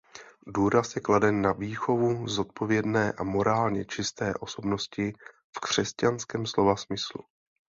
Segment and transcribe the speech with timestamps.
[0.47, 5.13] Důraz je kladen na výchovu zodpovědné a morálně čisté osobnosti
[5.55, 7.23] v křesťanském slova smyslu.